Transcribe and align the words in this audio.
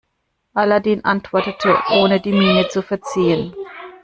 Aladin 0.55 1.03
antwortete, 1.05 1.77
ohne 1.91 2.19
die 2.19 2.31
Miene 2.31 2.67
zu 2.69 2.81
verziehen. 2.81 3.53